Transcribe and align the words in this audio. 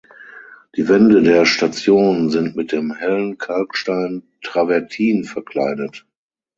Die 0.77 0.89
Wände 0.89 1.21
der 1.21 1.45
Station 1.45 2.31
sind 2.31 2.55
mit 2.55 2.71
dem 2.71 2.91
hellen 2.95 3.37
Kalkstein 3.37 4.23
Travertin 4.41 5.25
verkleidet. 5.25 6.07